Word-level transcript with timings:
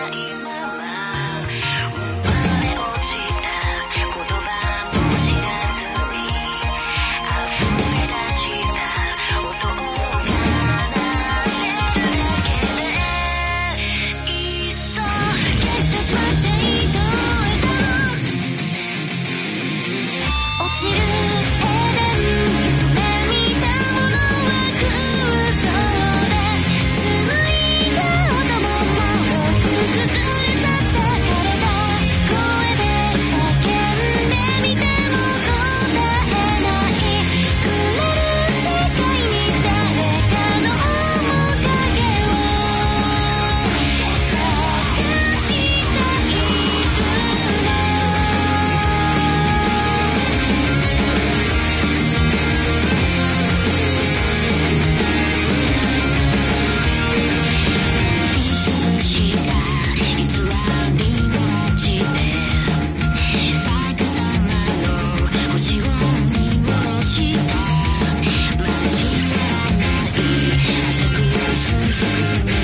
Not 0.00 0.14
even 0.14 0.59
Yes. 72.02 72.59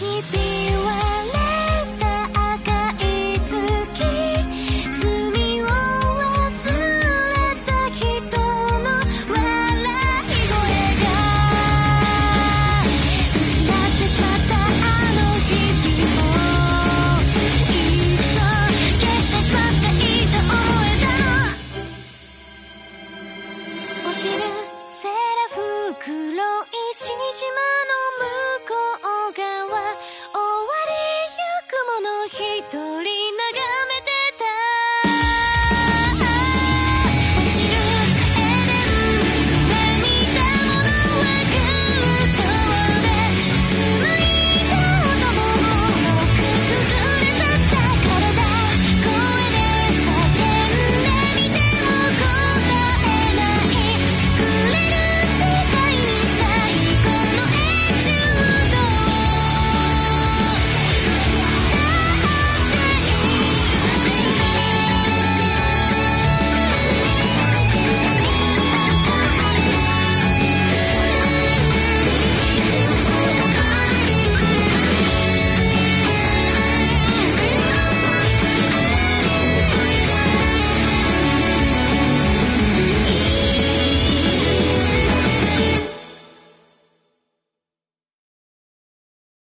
keep 0.00 0.24
you 0.32 0.79